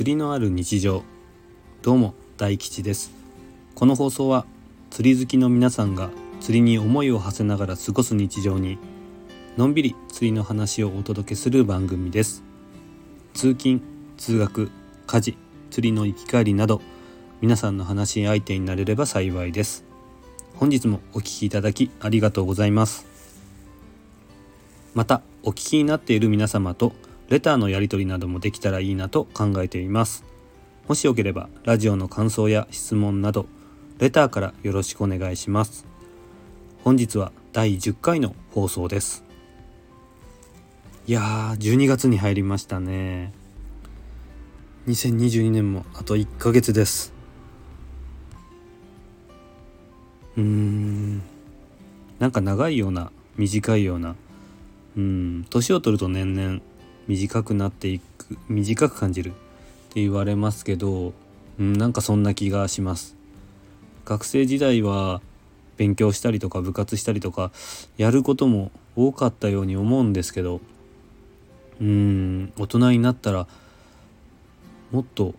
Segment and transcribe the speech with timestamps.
[0.00, 1.02] 釣りのある日常。
[1.82, 3.12] どうも大吉です。
[3.74, 4.46] この放送は
[4.88, 6.08] 釣り好きの皆さんが
[6.40, 8.78] 釣りに思いを馳せながら過ごす日常に
[9.58, 12.42] のんびり釣りの話をお届けする番組です。
[13.34, 13.82] 通勤
[14.16, 14.70] 通学
[15.06, 15.36] 家事
[15.70, 16.80] 釣りの行き帰りなど
[17.42, 19.84] 皆さんの話し相手になれれば幸いです。
[20.54, 23.04] 本日もお聴きいただきありがとうございます。
[24.94, 26.94] またお聞きになっている皆様と
[27.30, 30.24] レターのやり取りなどもできたらいいなと考えています。
[30.88, 33.46] もしよければラジオの感想や質問など
[34.00, 35.86] レターからよろしくお願いします。
[36.82, 39.24] 本日は第10回の放送です。
[41.06, 43.32] いやー12月に入りましたね。
[44.88, 47.12] 2022年もあと1ヶ月です。
[50.36, 51.22] うーん。
[52.18, 54.16] なんか長いような短いような。
[54.96, 55.46] うん。
[55.48, 56.60] 年を取ると年々
[57.10, 59.32] 短くなっていく短く感じるっ
[59.92, 61.12] て言われますけど、
[61.58, 63.16] うん、なんかそんな気がします
[64.04, 65.20] 学生時代は
[65.76, 67.50] 勉強したりとか部活したりとか
[67.96, 70.60] やることも多かったように思うんですけど
[71.80, 73.48] うん大人になったら
[74.92, 75.34] もっと、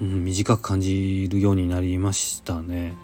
[0.00, 2.94] うん、短く感じるようになりましたね。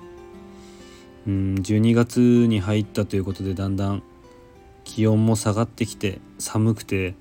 [1.26, 4.02] うん12月に入ったということでだんだん
[4.84, 7.14] 気温も下がってきて寒くて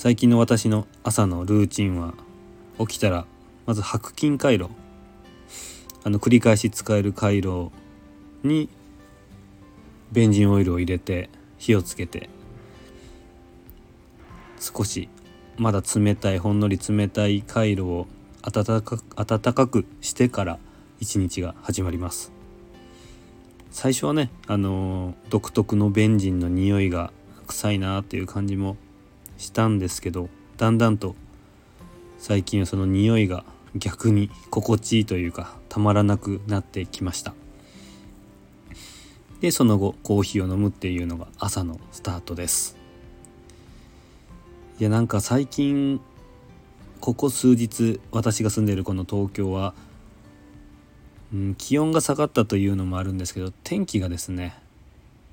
[0.00, 2.14] 最近の私の朝のルーチンは
[2.78, 3.26] 起きたら
[3.66, 4.70] まず白金回路
[6.04, 7.72] あの繰り返し使える回路
[8.44, 8.68] に
[10.12, 12.30] ベンジンオイルを入れて火をつけて
[14.60, 15.08] 少し
[15.56, 18.06] まだ冷たいほんのり冷たい回路を
[18.42, 20.60] 暖か暖かくしてから
[21.00, 22.30] 一日が始まります。
[23.72, 27.12] 最初はねあの独特のベンジンの匂いが
[27.48, 28.76] 臭いなっていう感じも
[29.38, 31.14] したんですけどだんだんと
[32.18, 33.44] 最近はその匂いが
[33.74, 37.34] 逆に心地いいというかたまらなくなってきました。
[39.40, 42.76] でその後コーヒーを飲むっていうのが朝のスタートです。
[44.80, 46.00] いやなんか最近
[47.00, 49.74] ここ数日私が住んでいるこの東京は、
[51.32, 54.56] うん、気温が下がったというのもあるんですけど天気がですね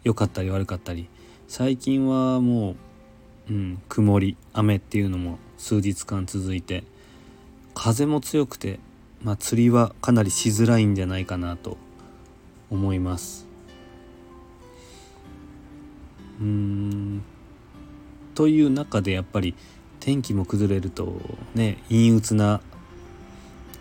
[0.03, 1.09] 良かったり悪かったり
[1.47, 2.75] 最近はもう
[3.49, 6.83] うん、曇り雨っていうのも数日間続いて
[7.73, 8.79] 風も強くて、
[9.21, 11.77] まあ、釣りはかなりしづらいんじゃないかなと
[12.71, 13.45] 思います。
[16.39, 17.23] うん。
[18.33, 19.55] という中でやっぱり
[19.99, 21.21] 天気も崩れると
[21.53, 22.61] ね陰鬱な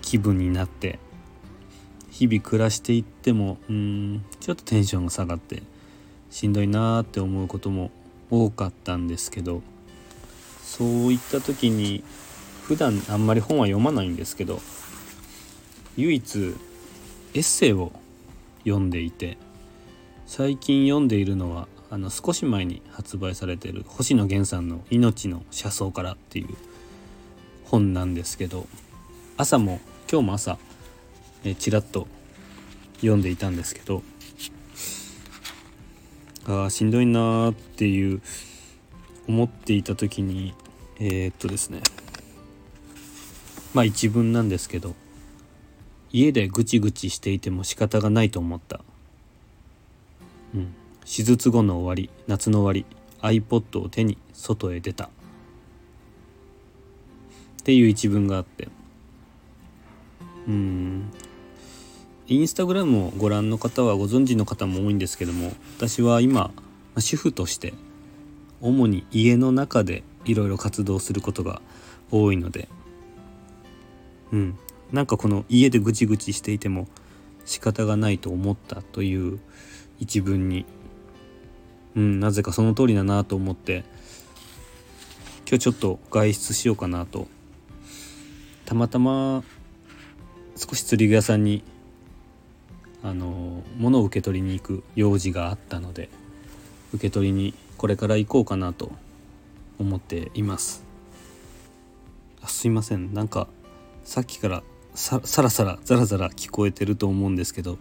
[0.01, 0.99] 気分になって
[2.11, 5.63] 日々暮らしていってもうんちょっとテンションが下がって
[6.31, 7.91] しんどいなーって思うことも
[8.31, 9.63] 多かったんですけど
[10.63, 12.03] そういった時に
[12.63, 14.61] 普段あんまり本は読まないんですけど
[15.97, 16.55] 唯一
[17.35, 17.93] エッセイを
[18.65, 19.37] 読んでいて
[20.27, 26.49] 最近読んでいるのはあの少し前に発売されてる星野源さんの「命の車窓から」っていう
[27.65, 28.67] 本なんですけど
[29.37, 29.81] 朝も
[30.11, 30.59] 今日も朝
[31.45, 32.09] えちらっと
[32.97, 34.03] 読んでいたんですけど
[36.47, 38.21] あしんどいなーっていう
[39.27, 40.55] 思っていた時に
[40.99, 41.81] えー、っとですね。
[43.73, 44.95] まあ一文なんですけど
[46.13, 48.81] 家でぐちぐちしていても仕方がないと思った。
[50.55, 50.75] うん。
[51.05, 52.87] 手術後の終わり夏の終わ
[53.21, 55.07] り iPod を手に外へ出た。
[55.07, 55.09] っ
[57.65, 58.69] ていう一文があって。
[60.47, 61.11] うん。
[62.27, 66.53] インスタグラムをご覧の方はご存知の方も多いんですけども私は今
[66.99, 67.75] 主婦として
[68.63, 71.61] 主に家の中でいろいろ活動することが
[72.11, 72.69] 多いので
[74.33, 74.59] うん。
[74.91, 76.87] なんかこの家でぐちぐちしていても
[77.45, 79.41] 仕方がないと思ったという
[79.99, 80.65] 一文に
[81.95, 83.85] うんなぜかその通りだなと思って
[85.47, 87.29] 今日ちょっと外出しようかなと
[88.65, 89.43] たまたま
[90.57, 91.63] 少し釣り具屋さんに
[93.05, 96.09] あの物を受け取りに行く用事があったので
[96.95, 98.91] 受け取りにこれから行こうかなと
[99.79, 100.83] 思っています。
[102.43, 103.13] あすいません。
[103.13, 103.47] なんか
[104.05, 104.63] さっきから
[104.95, 107.79] ささらさらザラザラ聞こえてると思うんですけど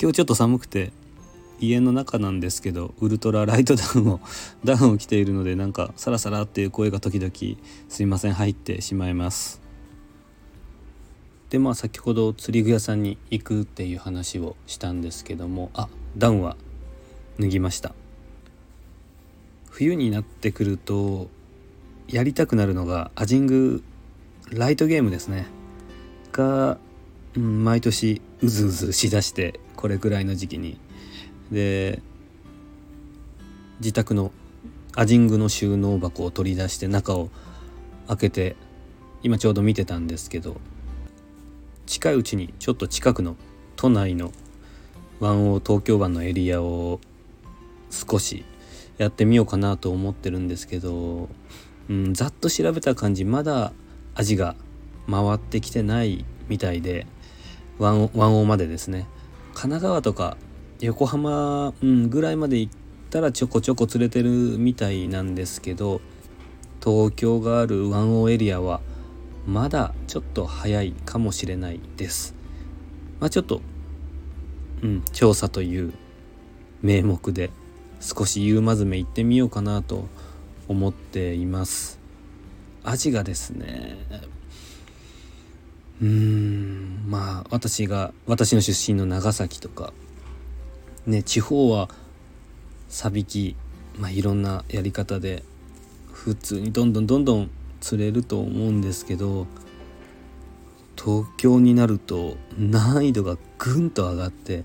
[0.00, 0.90] 今日ちょっと寒くて
[1.60, 4.20] 家の中なんですけどウルトラライトダウンを
[4.64, 7.32] ダウンを着ているのでなんかサラサラっていう声が時々
[7.88, 9.61] すいません入ってしまいます。
[11.52, 16.56] でまあ先ほど釣り具屋さんに行くっていう話をしたんですけどもあダウンは
[17.38, 17.94] 脱ぎました。
[19.68, 21.28] 冬になってくると
[22.08, 23.82] やりたくなるのがアジング
[24.50, 25.44] ライトゲームですね。
[26.32, 26.78] が、
[27.36, 30.78] うん、毎年うずうずしだしてこれくらいの時期に。
[31.50, 32.00] で
[33.80, 34.32] 自宅の
[34.96, 37.28] アジングの収納箱を取り出して中を
[38.08, 38.56] 開けて
[39.22, 40.56] 今ちょうど見てたんですけど
[41.86, 43.36] 近いうちにちょっと近くの
[43.76, 44.32] 都内の
[45.20, 47.00] 湾王東京湾のエリアを
[47.90, 48.44] 少し
[48.98, 51.28] やってみようかなと思ってるんですけど、
[51.88, 53.72] うん、ざっと調べた感じまだ
[54.14, 54.56] 味が
[55.10, 57.06] 回ってきてないみたいで
[57.78, 59.06] 湾王までですね。
[59.54, 60.36] 神奈川とか
[60.80, 62.72] 横浜、うん、ぐらいまで行っ
[63.10, 66.00] たらちょこちょこ連れてるみたいなんですけど
[66.82, 68.80] 東京がある湾王エリアは
[69.46, 72.34] まだちょっと早いかもしれないです。
[73.20, 73.60] まあ、ちょっと、
[74.82, 75.92] うん、調査という
[76.82, 77.50] 名目で
[78.00, 80.06] 少し夕まずめ行ってみようかなと
[80.68, 81.98] 思っています。
[82.84, 83.96] アジがですね
[86.00, 89.92] うーんまあ私が私の出身の長崎とか
[91.06, 91.88] ね地方は
[92.88, 93.54] さびき、
[93.98, 95.44] まあ、いろんなやり方で
[96.12, 97.50] 普通にどんどんどんどん
[97.82, 99.46] 釣れると思うんですけど
[100.96, 104.64] 東京になると難易度がぐんと上がって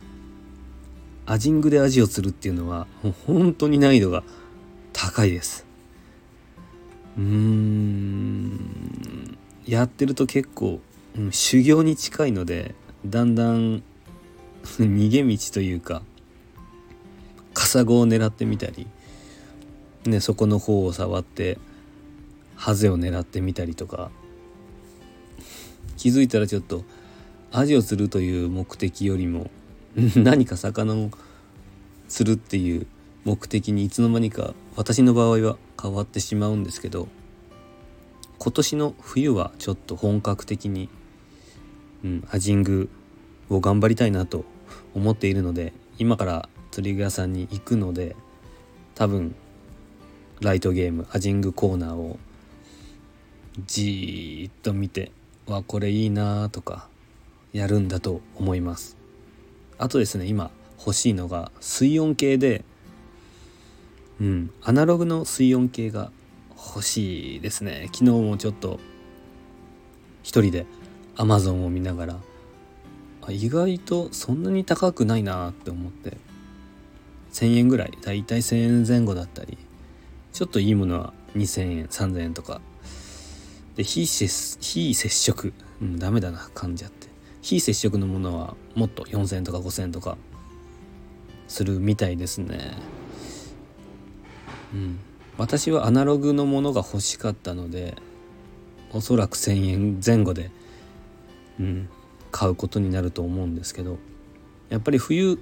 [1.25, 4.23] アジングでアジを釣るっていうのはもう本当に難易度が
[4.93, 5.65] 高いです。
[7.17, 9.37] うーん。
[9.65, 10.79] やってると結構、
[11.31, 12.75] 修行に近いので
[13.05, 13.83] だんだん
[14.63, 16.03] 逃げ道というか
[17.53, 18.85] カサゴを狙ってみたり、
[20.05, 21.57] ね、そこの方を触って
[22.57, 24.11] ハゼを狙ってみたりとか。
[25.97, 26.85] 気づいたらちょっと
[27.51, 29.49] アジを釣るという目的よりも
[30.15, 31.09] 何か魚を
[32.07, 32.85] 釣るっていう
[33.25, 37.07] 目的にいつの間にか私の場合は変わってしまうんですけど
[38.37, 40.87] 今年の冬はちょっと本格的に、
[42.05, 42.89] うん、アジング
[43.49, 44.45] を頑張りたいなと
[44.93, 48.15] 思っているので今から釣り具屋さんに行くので
[48.93, 49.35] 多分
[50.41, 52.19] ライトゲームアジングコーナーを
[53.65, 55.11] じーっと見て
[55.47, 56.87] わこれいいなとか
[57.53, 58.97] やるんだと思います。
[59.77, 62.63] あとですね今欲しいのが水温計で
[64.19, 66.11] うんアナログの水温計が
[66.55, 67.89] 欲しいですね。
[67.93, 68.79] 昨日もちょっと
[70.23, 70.65] 一人で
[71.15, 72.19] Amazon を見ながら
[73.29, 76.17] 意外とそんなに高くないなって思って
[77.31, 79.57] 1,000円ぐらいだいたい1,000円前後だったり
[80.33, 82.61] ちょっといいものは2,000円3,000円とか
[83.77, 87.07] で非接非接触、うん、ダメだな噛んじゃって。
[87.41, 90.17] 非接触のものはもっと4,000とか5,000とか
[91.47, 92.73] するみたいですね。
[94.73, 94.99] うん。
[95.37, 97.95] 私はアナログのものが欲しかったので
[98.91, 100.49] おそらく1,000円前後で、
[101.59, 101.89] うん、
[102.31, 103.99] 買うことになると思うんですけど
[104.69, 105.39] やっぱり冬、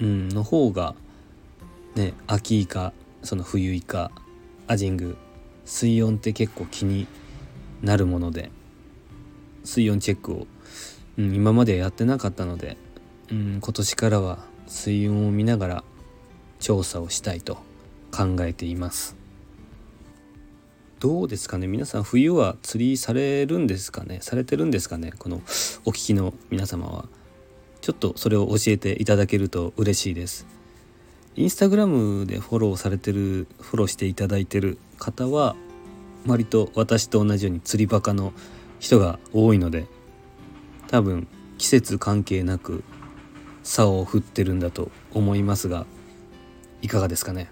[0.00, 0.94] うん、の方が
[1.94, 2.92] ね秋イカ
[3.22, 4.10] その冬イカ
[4.66, 5.16] アジング
[5.64, 7.06] 水温って結構気に
[7.84, 8.50] なるもので
[9.62, 10.46] 水温チェックを、
[11.18, 12.76] うん、今までやってなかったので、
[13.30, 15.84] うん、今年からは水温を見ながら
[16.58, 17.58] 調査をしたいと
[18.10, 19.16] 考えています。
[21.00, 21.66] どうですかね？
[21.66, 24.20] 皆さん冬は釣りされるんですかね？
[24.22, 25.12] されてるんですかね？
[25.18, 25.36] この
[25.84, 27.08] お聞きの皆様は。
[27.82, 30.46] ちょっとそれを教えていただけると嬉しいです。
[31.36, 35.54] インスタグラムでフォローされてるフォローしていただいてる方は
[36.26, 38.32] 割と私と同じように釣りバカの
[38.78, 39.86] 人が多いので
[40.88, 41.26] 多分
[41.58, 42.84] 季節関係なく
[43.62, 45.86] 竿を振ってるんだと思いますが
[46.82, 47.50] いかがですかね？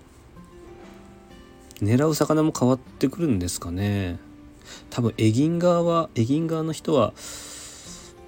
[1.80, 4.18] 狙う魚も変わってくるんですかね？
[4.90, 7.14] 多分エギン側はエギン側の人は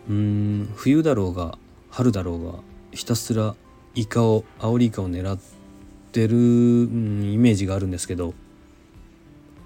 [0.08, 1.58] うん冬だろうが
[1.90, 2.58] 春だろうが
[2.92, 3.54] ひたすら
[3.94, 5.38] イカをアオリイカを狙っ
[6.10, 6.36] てる、イ
[7.38, 8.34] メージがあるんですけど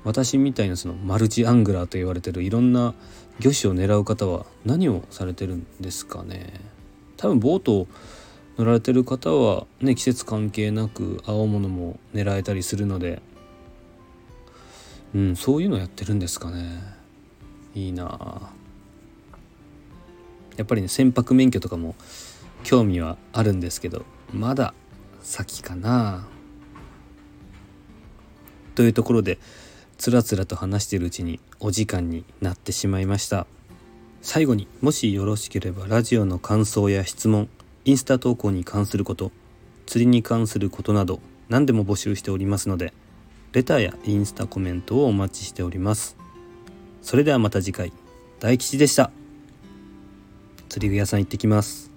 [0.08, 2.94] 私みたいなそのマルチアングラーと言われてるいろんな
[3.40, 6.54] 魚種を狙う方は何をされてるんですかね。
[7.18, 7.88] 多分ボートを
[8.56, 13.20] 乗られてる方はね季節関係なく青物も狙えたりするので。
[15.14, 16.80] うんそういうのやってるんですかね。
[17.74, 18.50] いいな
[20.56, 21.94] やっぱりね船舶免許とかも
[22.64, 24.74] 興味はあるんですけどまだ
[25.22, 26.26] 先かな
[28.74, 29.38] というところで
[29.99, 33.47] つらつらと話しているうちにお時間になってしまいました。
[34.23, 37.49] 最後にもしよろしければラジオの感想や質問
[37.85, 39.31] インスタ投稿に関すること
[39.87, 42.93] 釣りに関することなど何でも募集しておりますので
[43.52, 46.17] レターやインスタコメントをお待ちしております。
[47.02, 47.93] それではまた次回。
[48.40, 49.11] 大吉でした。
[50.69, 51.90] 釣り具屋さん行ってきます。